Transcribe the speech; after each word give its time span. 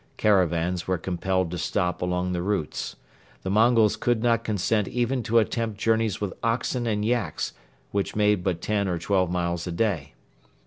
Caravans 0.17 0.87
were 0.87 0.97
compelled 0.97 1.51
to 1.51 1.59
stop 1.59 2.01
along 2.01 2.31
the 2.31 2.41
routes. 2.41 2.95
The 3.43 3.51
Mongols 3.51 3.99
would 4.03 4.23
not 4.23 4.43
consent 4.43 4.87
even 4.87 5.21
to 5.21 5.37
attempt 5.37 5.77
journeys 5.79 6.19
with 6.19 6.33
oxen 6.41 6.87
and 6.87 7.05
yaks 7.05 7.53
which 7.91 8.15
made 8.15 8.43
but 8.43 8.61
ten 8.63 8.87
or 8.87 8.97
twelve 8.97 9.29
miles 9.29 9.67
a 9.67 9.71
day. 9.71 10.15